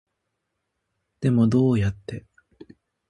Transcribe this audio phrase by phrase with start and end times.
[1.19, 2.25] でもどうやって